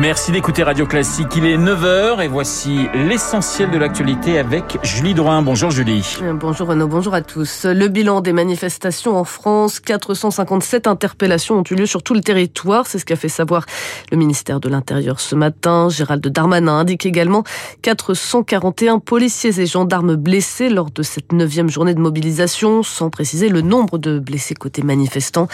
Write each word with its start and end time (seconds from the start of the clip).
Merci 0.00 0.32
d'écouter 0.32 0.64
Radio 0.64 0.86
Classique. 0.86 1.28
Il 1.36 1.46
est 1.46 1.56
9h 1.56 2.20
et 2.20 2.26
voici 2.26 2.88
l'essentiel 2.94 3.70
de 3.70 3.78
l'actualité 3.78 4.40
avec 4.40 4.76
Julie 4.82 5.14
Drouin. 5.14 5.40
Bonjour 5.40 5.70
Julie. 5.70 6.18
Bonjour 6.34 6.66
Renaud, 6.66 6.88
bonjour 6.88 7.14
à 7.14 7.22
tous. 7.22 7.64
Le 7.64 7.86
bilan 7.86 8.20
des 8.20 8.32
manifestations 8.32 9.16
en 9.16 9.22
France, 9.22 9.78
457 9.78 10.88
interpellations 10.88 11.58
ont 11.58 11.62
eu 11.70 11.76
lieu 11.76 11.86
sur 11.86 12.02
tout 12.02 12.12
le 12.12 12.22
territoire. 12.22 12.88
C'est 12.88 12.98
ce 12.98 13.04
qu'a 13.04 13.14
fait 13.14 13.28
savoir 13.28 13.66
le 14.10 14.16
ministère 14.16 14.58
de 14.58 14.68
l'Intérieur 14.68 15.20
ce 15.20 15.36
matin. 15.36 15.88
Gérald 15.88 16.26
Darmanin 16.26 16.76
indique 16.78 17.06
également 17.06 17.44
441 17.82 18.98
policiers 18.98 19.60
et 19.60 19.66
gendarmes 19.66 20.16
blessés 20.16 20.70
lors 20.70 20.90
de 20.90 21.04
cette 21.04 21.32
neuvième 21.32 21.70
journée 21.70 21.94
de 21.94 22.00
mobilisation, 22.00 22.82
sans 22.82 23.10
préciser 23.10 23.48
le 23.48 23.60
nombre 23.60 23.98
de 23.98 24.18
blessés 24.18 24.54
côté 24.54 24.82
manifestants. 24.82 25.46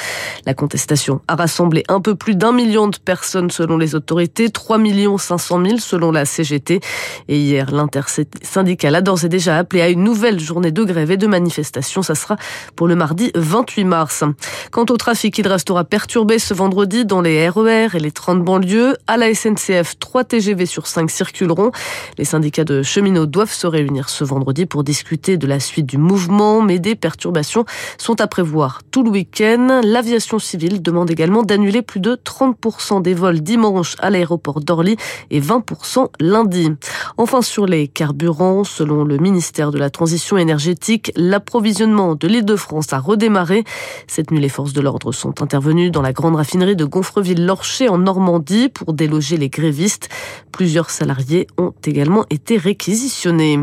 La 0.47 0.55
contestation 0.55 1.21
a 1.29 1.37
rassemblé 1.37 1.85
un 1.89 2.01
peu 2.01 2.15
plus 2.15 2.37
d'un 2.37 2.53
million 2.53 2.89
de 2.89 2.97
personnes 2.97 3.51
selon 3.51 3.77
les 3.77 3.95
autorités 3.95 4.30
3 4.35 4.79
500 5.19 5.65
000 5.65 5.79
selon 5.79 6.13
la 6.13 6.25
CGT. 6.25 6.81
Et 7.29 7.37
hier, 7.37 7.71
l'intersyndicale 7.71 8.95
a 8.95 9.01
d'ores 9.01 9.25
et 9.25 9.29
déjà 9.29 9.57
appelé 9.59 9.83
à 9.83 9.89
une 9.89 10.05
nouvelle 10.05 10.41
journée 10.41 10.73
de 10.73 10.85
grève 10.85 11.11
et 11.11 11.17
de 11.17 11.27
manifestation. 11.27 12.03
Ça 12.03 12.15
sera 12.15 12.37
pour 12.77 12.89
le 12.89 12.97
mardi 12.97 13.31
28 13.35 13.85
mars. 13.85 14.25
Quant 14.71 14.87
au 14.91 14.97
trafic, 14.97 15.37
il 15.39 15.49
restera 15.49 15.85
perturbé 15.85 16.39
ce 16.39 16.55
vendredi 16.55 17.05
dans 17.05 17.21
les 17.21 17.49
RER 17.49 17.89
e 17.89 17.97
et 17.97 18.01
les 18.01 18.13
30 18.13 18.43
banlieues. 18.43 18.97
À 19.07 19.17
la 19.17 19.35
SNCF, 19.35 19.99
3 19.99 20.25
TGV 20.25 20.67
sur 20.67 20.87
5 20.87 21.11
circuleront. 21.11 21.73
Les 22.19 22.25
syndicats 22.25 22.65
de 22.65 22.83
cheminots 22.83 23.27
doivent 23.27 23.53
se 23.53 23.67
réunir 23.67 24.09
ce 24.09 24.25
vendredi 24.25 24.67
pour 24.67 24.85
discuter 24.85 25.37
de 25.37 25.47
la 25.47 25.61
suite 25.61 25.87
du 25.87 25.99
mouvement, 25.99 26.63
mais 26.63 26.79
des 26.79 26.95
perturbations 26.95 27.65
sont 27.99 28.21
à 28.21 28.27
prévoir 28.27 28.81
tout 28.91 29.03
le 29.03 29.11
week-end. 29.11 29.81
L'aviation 29.85 30.39
civile 30.39 30.83
demande 30.83 31.11
également 31.11 31.43
d'annuler 31.43 31.83
plus 31.83 32.01
de 32.01 32.15
30% 32.15 33.03
des 33.03 33.15
vols 33.15 33.41
dimanche 33.41 33.97
à 33.99 34.11
l'aéroport 34.21 34.61
d'Orly 34.61 34.97
et 35.31 35.41
20% 35.41 36.09
lundi. 36.21 36.71
Enfin, 37.17 37.43
sur 37.43 37.67
les 37.67 37.89
carburants, 37.89 38.65
selon 38.65 39.05
le 39.05 39.17
ministère 39.17 39.71
de 39.71 39.79
la 39.79 39.91
Transition 39.91 40.37
énergétique, 40.37 41.11
l'approvisionnement 41.17 42.15
de 42.15 42.29
l'Île-de-France 42.29 42.93
a 42.93 42.99
redémarré. 42.99 43.65
Cette 44.07 44.31
nuit, 44.31 44.41
les 44.41 44.49
forces 44.49 44.73
de 44.73 44.81
l'ordre 44.81 45.13
sont 45.13 45.43
intervenues 45.43 45.91
dans 45.91 46.03
la 46.03 46.13
grande 46.13 46.37
raffinerie 46.37 46.77
de 46.77 46.85
Gonfreville-Lorcher 46.85 47.89
en 47.89 47.99
Normandie 47.99 48.69
pour 48.69 48.93
déloger 48.93 49.37
les 49.37 49.49
grévistes. 49.49 50.09
Plusieurs 50.53 50.91
salariés 50.91 51.47
ont 51.57 51.73
également 51.87 52.25
été 52.31 52.59
réquisitionnés. 52.59 53.59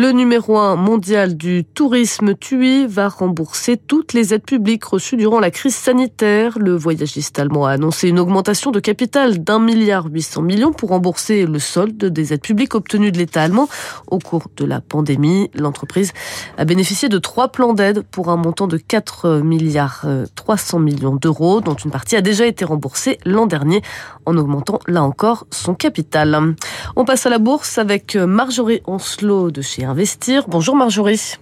Le 0.00 0.12
numéro 0.12 0.56
un 0.56 0.76
mondial 0.76 1.36
du 1.36 1.64
tourisme, 1.64 2.36
TUI, 2.36 2.86
va 2.86 3.08
rembourser 3.08 3.76
toutes 3.76 4.12
les 4.12 4.32
aides 4.32 4.44
publiques 4.44 4.84
reçues 4.84 5.16
durant 5.16 5.40
la 5.40 5.50
crise 5.50 5.74
sanitaire. 5.74 6.56
Le 6.60 6.76
voyagiste 6.76 7.36
allemand 7.40 7.66
a 7.66 7.72
annoncé 7.72 8.08
une 8.08 8.20
augmentation 8.20 8.70
de 8.70 8.78
capital 8.78 9.42
d'un 9.42 9.58
milliard 9.58 10.06
800 10.06 10.42
millions 10.42 10.70
pour 10.70 10.90
rembourser 10.90 11.46
le 11.46 11.58
solde 11.58 11.96
des 11.96 12.32
aides 12.32 12.42
publiques 12.42 12.76
obtenues 12.76 13.10
de 13.10 13.18
l'État 13.18 13.42
allemand 13.42 13.68
au 14.06 14.20
cours 14.20 14.46
de 14.56 14.64
la 14.64 14.80
pandémie. 14.80 15.50
L'entreprise 15.54 16.12
a 16.58 16.64
bénéficié 16.64 17.08
de 17.08 17.18
trois 17.18 17.48
plans 17.48 17.72
d'aide 17.72 18.02
pour 18.02 18.28
un 18.28 18.36
montant 18.36 18.68
de 18.68 18.76
4 18.76 19.40
milliards 19.40 20.06
300 20.36 20.78
millions 20.78 21.16
d'euros, 21.16 21.60
dont 21.60 21.74
une 21.74 21.90
partie 21.90 22.14
a 22.14 22.20
déjà 22.20 22.46
été 22.46 22.64
remboursée 22.64 23.18
l'an 23.24 23.46
dernier 23.46 23.82
en 24.26 24.36
augmentant 24.36 24.78
là 24.86 25.02
encore 25.02 25.48
son 25.50 25.74
capital. 25.74 26.54
On 26.94 27.04
passe 27.04 27.26
à 27.26 27.30
la 27.30 27.38
bourse 27.38 27.78
avec 27.78 28.14
Marjorie 28.14 28.80
Onslot 28.86 29.50
de 29.50 29.60
chez 29.60 29.87
Investir. 29.88 30.44
Bonjour 30.48 30.76
Marjorie. 30.76 31.36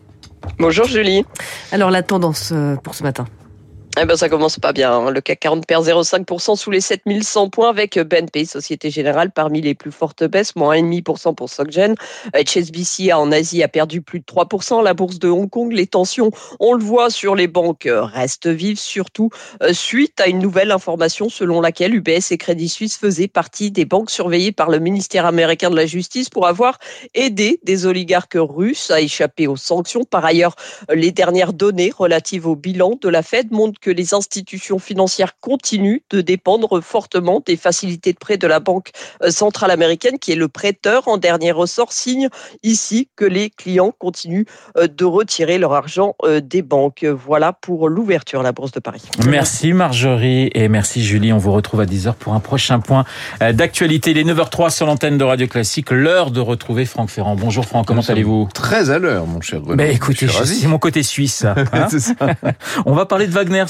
Bonjour 0.61 0.87
Julie. 0.87 1.25
Alors 1.73 1.91
la 1.91 2.05
tendance 2.05 2.53
euh, 2.53 2.77
pour 2.77 2.95
ce 2.95 3.03
matin 3.03 3.27
eh 3.99 4.05
ben, 4.05 4.15
ça 4.15 4.29
commence 4.29 4.59
pas 4.59 4.75
bien. 4.75 4.93
Hein. 4.93 5.11
Le 5.11 5.23
CAC 5.23 5.41
40 5.41 5.67
perd 5.67 5.87
0,5% 5.87 6.55
sous 6.57 6.71
les 6.71 6.83
7100 6.83 7.49
points 7.49 7.71
avec 7.71 7.99
BNP, 7.99 8.45
Société 8.45 8.91
Générale, 8.91 9.31
parmi 9.31 9.63
les 9.63 9.75
plus 9.75 9.91
fortes 9.91 10.23
baisses, 10.23 10.55
moins 10.55 10.77
1,5% 10.77 11.35
pour 11.35 11.49
SocGen. 11.49 11.95
HSBC 12.35 13.15
en 13.15 13.33
Asie 13.33 13.63
a 13.63 13.69
perdu 13.69 14.03
plus 14.03 14.21
de 14.21 14.27
3%. 14.27 14.85
La 14.85 14.93
bourse 14.93 15.19
de 15.19 15.31
Hong 15.31 15.49
Kong, 15.49 15.73
les 15.73 15.87
tensions, 15.87 16.31
on 16.61 16.75
le 16.75 16.85
voit 16.85 17.09
sur 17.09 17.35
les 17.35 17.47
banques, 17.47 17.87
euh, 17.87 18.03
restent 18.03 18.49
vives, 18.49 18.79
surtout 18.79 19.31
euh, 19.63 19.73
suite 19.73 20.21
à 20.21 20.27
une 20.27 20.41
nouvelle 20.41 20.73
information 20.73 21.31
selon 21.31 21.63
laquelle 21.63 21.95
UBS 21.95 22.33
et 22.33 22.37
Crédit 22.37 22.69
Suisse 22.69 22.99
faisaient 22.99 23.29
partie 23.29 23.71
des 23.71 23.87
banques 23.87 24.11
surveillées 24.11 24.53
par 24.53 24.69
le 24.69 24.79
ministère 24.79 25.25
américain 25.25 25.71
de 25.71 25.77
la 25.77 25.87
Justice 25.87 26.29
pour 26.29 26.47
avoir 26.47 26.79
aidé 27.15 27.61
des 27.63 27.87
oligarques 27.87 28.37
russes 28.37 28.91
à 28.91 29.01
échapper 29.01 29.47
aux 29.47 29.57
sanctions. 29.57 30.05
Par 30.05 30.27
ailleurs, 30.27 30.55
les 30.93 31.13
dernières 31.13 31.55
données 31.55 31.95
relatives 31.97 32.47
au 32.47 32.57
bilan 32.57 32.99
de 33.01 33.09
la 33.09 33.23
Fed 33.23 33.51
montrent 33.53 33.81
que 33.87 33.91
les 33.93 34.15
institutions 34.15 34.81
financières 34.81 35.39
continuent 35.41 36.01
de 36.11 36.21
dépendre 36.21 36.81
fortement 36.81 37.41
des 37.47 37.57
facilités 37.57 38.13
de 38.13 38.19
prêt 38.19 38.37
de 38.37 38.49
la 38.49 38.59
Banque 38.59 38.91
euh, 39.23 39.31
centrale 39.31 39.71
américaine, 39.71 40.19
qui 40.19 40.33
est 40.33 40.37
le 40.37 40.49
prêteur 40.49 41.07
en 41.07 41.19
dernier 41.19 41.53
ressort, 41.53 41.93
signe 41.93 42.29
ici 42.65 43.09
que 43.15 43.25
les 43.25 43.49
clients 43.49 43.93
continuent 43.97 44.43
euh, 44.77 44.89
de 44.89 45.05
retirer 45.05 45.59
leur 45.59 45.73
argent 45.73 46.17
euh, 46.25 46.41
des 46.41 46.63
banques. 46.63 47.05
Voilà 47.05 47.53
pour 47.53 47.89
l'ouverture 47.89 48.41
à 48.41 48.43
la 48.43 48.51
Bourse 48.51 48.73
de 48.73 48.81
Paris. 48.81 49.03
Merci 49.25 49.73
Marjorie 49.73 50.51
et 50.53 50.69
merci 50.69 51.05
Julie. 51.05 51.33
On 51.33 51.39
vous 51.39 51.53
retrouve 51.53 51.81
à 51.81 51.87
10h 51.87 52.15
pour 52.15 52.35
un 52.35 52.41
prochain 52.41 52.81
point 52.81 53.05
d'actualité. 53.41 54.11
Il 54.11 54.19
est 54.19 54.25
9h03 54.25 54.71
sur 54.71 54.87
l'antenne 54.87 55.17
de 55.17 55.23
Radio 55.23 55.47
Classique. 55.47 55.93
L'heure 55.93 56.33
de 56.33 56.41
retrouver 56.41 56.87
Franck 56.87 57.11
Ferrand. 57.11 57.37
Bonjour 57.37 57.65
Franck, 57.65 57.87
comment 57.87 58.03
allez-vous 58.03 58.49
Très 58.53 58.91
à 58.91 58.99
l'heure, 58.99 59.29
mon 59.29 59.41
cher. 59.41 59.61
Ben 59.61 59.95
écoutez, 59.95 60.27
c'est 60.27 60.67
mon 60.67 60.79
côté 60.81 61.05
suisse. 61.05 61.45
Hein 61.45 61.87
On 62.85 62.95
va 62.95 63.07
parler 63.07 63.29
de 63.29 63.33
Wagner 63.33 63.65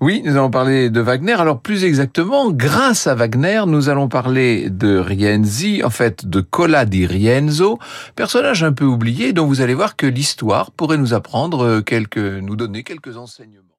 Oui, 0.00 0.22
nous 0.24 0.32
allons 0.32 0.50
parler 0.50 0.90
de 0.90 1.00
Wagner. 1.00 1.32
Alors 1.32 1.60
plus 1.60 1.84
exactement, 1.84 2.50
grâce 2.50 3.06
à 3.06 3.14
Wagner, 3.14 3.62
nous 3.66 3.88
allons 3.88 4.08
parler 4.08 4.70
de 4.70 4.98
Rienzi, 4.98 5.82
en 5.84 5.90
fait 5.90 6.26
de 6.26 6.40
Cola 6.40 6.84
di 6.84 7.06
Rienzo, 7.06 7.78
personnage 8.14 8.62
un 8.62 8.72
peu 8.72 8.84
oublié 8.84 9.32
dont 9.32 9.46
vous 9.46 9.60
allez 9.60 9.74
voir 9.74 9.96
que 9.96 10.06
l'histoire 10.06 10.70
pourrait 10.70 10.98
nous 10.98 11.14
apprendre 11.14 11.80
quelques, 11.80 12.18
nous 12.18 12.56
donner 12.56 12.82
quelques 12.82 13.16
enseignements. 13.16 13.77